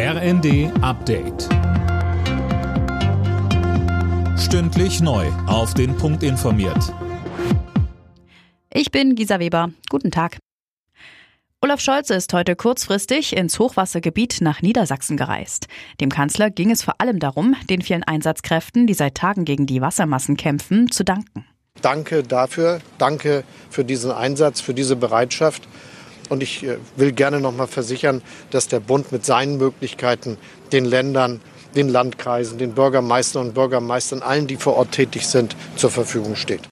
RND 0.00 0.70
Update. 0.80 1.48
Stündlich 4.38 5.00
neu. 5.00 5.26
Auf 5.48 5.74
den 5.74 5.96
Punkt 5.96 6.22
informiert. 6.22 6.94
Ich 8.72 8.92
bin 8.92 9.16
Gisa 9.16 9.40
Weber. 9.40 9.72
Guten 9.90 10.12
Tag. 10.12 10.38
Olaf 11.60 11.80
Scholz 11.80 12.10
ist 12.10 12.32
heute 12.32 12.54
kurzfristig 12.54 13.36
ins 13.36 13.58
Hochwassergebiet 13.58 14.40
nach 14.40 14.62
Niedersachsen 14.62 15.16
gereist. 15.16 15.66
Dem 16.00 16.10
Kanzler 16.10 16.50
ging 16.50 16.70
es 16.70 16.84
vor 16.84 17.00
allem 17.00 17.18
darum, 17.18 17.56
den 17.68 17.82
vielen 17.82 18.04
Einsatzkräften, 18.04 18.86
die 18.86 18.94
seit 18.94 19.16
Tagen 19.16 19.44
gegen 19.44 19.66
die 19.66 19.80
Wassermassen 19.80 20.36
kämpfen, 20.36 20.92
zu 20.92 21.02
danken. 21.02 21.44
Danke 21.82 22.22
dafür, 22.22 22.80
danke 22.98 23.42
für 23.68 23.84
diesen 23.84 24.12
Einsatz, 24.12 24.60
für 24.60 24.74
diese 24.74 24.94
Bereitschaft. 24.94 25.66
Und 26.28 26.42
ich 26.42 26.64
äh, 26.64 26.78
will 26.96 27.12
gerne 27.12 27.40
noch 27.40 27.54
mal 27.54 27.66
versichern, 27.66 28.22
dass 28.50 28.68
der 28.68 28.80
Bund 28.80 29.12
mit 29.12 29.24
seinen 29.24 29.56
Möglichkeiten 29.58 30.38
den 30.72 30.84
Ländern, 30.84 31.40
den 31.74 31.88
Landkreisen, 31.88 32.58
den 32.58 32.74
Bürgermeistern 32.74 33.48
und 33.48 33.54
Bürgermeistern, 33.54 34.22
allen, 34.22 34.46
die 34.46 34.56
vor 34.56 34.76
Ort 34.76 34.92
tätig 34.92 35.26
sind, 35.26 35.56
zur 35.76 35.90
Verfügung 35.90 36.36
steht. 36.36 36.68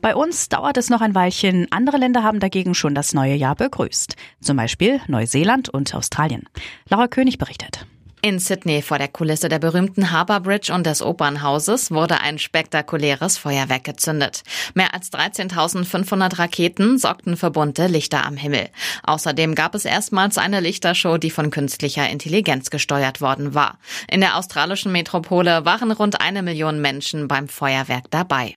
Bei 0.00 0.14
uns 0.14 0.48
dauert 0.48 0.76
es 0.76 0.90
noch 0.90 1.00
ein 1.00 1.14
Weilchen. 1.14 1.66
Andere 1.70 1.96
Länder 1.96 2.22
haben 2.22 2.38
dagegen 2.38 2.74
schon 2.74 2.94
das 2.94 3.14
neue 3.14 3.34
Jahr 3.34 3.56
begrüßt. 3.56 4.14
Zum 4.40 4.56
Beispiel 4.56 5.00
Neuseeland 5.08 5.68
und 5.68 5.92
Australien. 5.94 6.44
Laura 6.88 7.08
König 7.08 7.38
berichtet. 7.38 7.86
In 8.20 8.40
Sydney 8.40 8.82
vor 8.82 8.98
der 8.98 9.06
Kulisse 9.06 9.48
der 9.48 9.60
berühmten 9.60 10.10
Harbour 10.10 10.40
Bridge 10.40 10.72
und 10.72 10.84
des 10.84 11.02
Opernhauses 11.02 11.92
wurde 11.92 12.20
ein 12.20 12.38
spektakuläres 12.38 13.38
Feuerwerk 13.38 13.84
gezündet. 13.84 14.42
Mehr 14.74 14.92
als 14.92 15.12
13.500 15.12 16.38
Raketen 16.38 16.98
sorgten 16.98 17.36
für 17.36 17.50
bunte 17.50 17.86
Lichter 17.86 18.26
am 18.26 18.36
Himmel. 18.36 18.70
Außerdem 19.04 19.54
gab 19.54 19.76
es 19.76 19.84
erstmals 19.84 20.36
eine 20.36 20.58
Lichtershow, 20.58 21.18
die 21.18 21.30
von 21.30 21.50
künstlicher 21.50 22.08
Intelligenz 22.10 22.70
gesteuert 22.70 23.20
worden 23.20 23.54
war. 23.54 23.78
In 24.10 24.20
der 24.20 24.36
australischen 24.36 24.90
Metropole 24.90 25.64
waren 25.64 25.92
rund 25.92 26.20
eine 26.20 26.42
Million 26.42 26.80
Menschen 26.80 27.28
beim 27.28 27.46
Feuerwerk 27.46 28.10
dabei. 28.10 28.54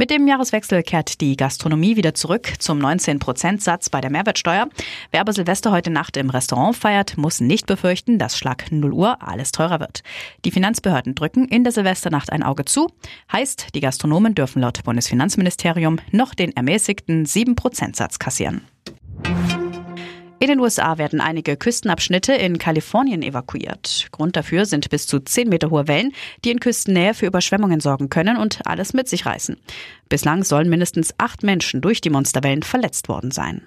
Mit 0.00 0.10
dem 0.10 0.26
Jahreswechsel 0.26 0.82
kehrt 0.82 1.20
die 1.20 1.36
Gastronomie 1.36 1.94
wieder 1.94 2.14
zurück 2.14 2.54
zum 2.58 2.78
19%-Satz 2.78 3.90
bei 3.90 4.00
der 4.00 4.10
Mehrwertsteuer. 4.10 4.70
Wer 5.10 5.20
aber 5.20 5.34
Silvester 5.34 5.72
heute 5.72 5.90
Nacht 5.90 6.16
im 6.16 6.30
Restaurant 6.30 6.74
feiert, 6.74 7.18
muss 7.18 7.42
nicht 7.42 7.66
befürchten, 7.66 8.18
dass 8.18 8.38
Schlag 8.38 8.72
0 8.72 8.94
Uhr 8.94 9.18
alles 9.20 9.52
teurer 9.52 9.78
wird. 9.78 10.02
Die 10.46 10.52
Finanzbehörden 10.52 11.14
drücken 11.14 11.44
in 11.48 11.64
der 11.64 11.74
Silvesternacht 11.74 12.32
ein 12.32 12.42
Auge 12.42 12.64
zu. 12.64 12.90
Heißt, 13.30 13.74
die 13.74 13.80
Gastronomen 13.80 14.34
dürfen 14.34 14.62
laut 14.62 14.82
Bundesfinanzministerium 14.84 15.98
noch 16.12 16.32
den 16.32 16.56
ermäßigten 16.56 17.26
7%-Satz 17.26 18.18
kassieren. 18.18 18.62
In 20.42 20.48
den 20.48 20.58
USA 20.58 20.96
werden 20.96 21.20
einige 21.20 21.58
Küstenabschnitte 21.58 22.32
in 22.32 22.56
Kalifornien 22.56 23.22
evakuiert. 23.22 24.06
Grund 24.10 24.36
dafür 24.36 24.64
sind 24.64 24.88
bis 24.88 25.06
zu 25.06 25.20
10 25.20 25.50
Meter 25.50 25.68
hohe 25.68 25.86
Wellen, 25.86 26.14
die 26.46 26.50
in 26.50 26.60
Küstennähe 26.60 27.12
für 27.12 27.26
Überschwemmungen 27.26 27.80
sorgen 27.80 28.08
können 28.08 28.38
und 28.38 28.66
alles 28.66 28.94
mit 28.94 29.06
sich 29.06 29.26
reißen. 29.26 29.58
Bislang 30.08 30.42
sollen 30.42 30.70
mindestens 30.70 31.12
acht 31.18 31.42
Menschen 31.42 31.82
durch 31.82 32.00
die 32.00 32.08
Monsterwellen 32.08 32.62
verletzt 32.62 33.10
worden 33.10 33.32
sein. 33.32 33.66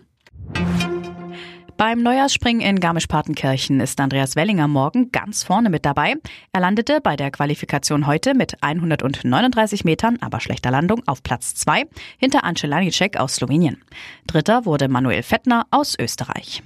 Beim 1.85 2.01
Neujahrsspringen 2.01 2.61
in 2.61 2.79
Garmisch-Partenkirchen 2.79 3.81
ist 3.81 3.99
Andreas 3.99 4.37
Wellinger 4.37 4.69
morgen 4.69 5.11
ganz 5.11 5.43
vorne 5.43 5.69
mit 5.69 5.83
dabei. 5.83 6.15
Er 6.53 6.61
landete 6.61 7.01
bei 7.01 7.17
der 7.17 7.29
Qualifikation 7.29 8.07
heute 8.07 8.35
mit 8.35 8.55
139 8.61 9.83
Metern, 9.83 10.17
aber 10.21 10.39
schlechter 10.39 10.71
Landung, 10.71 11.03
auf 11.07 11.23
Platz 11.23 11.55
2 11.55 11.83
hinter 12.17 12.45
Ance 12.45 12.67
Lanicek 12.67 13.17
aus 13.17 13.35
Slowenien. 13.35 13.83
Dritter 14.27 14.63
wurde 14.63 14.87
Manuel 14.87 15.23
Fettner 15.23 15.67
aus 15.71 15.99
Österreich. 15.99 16.63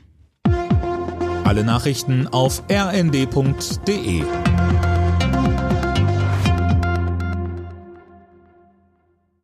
Alle 1.46 1.64
Nachrichten 1.64 2.28
auf 2.28 2.62
rnd.de 2.70 4.24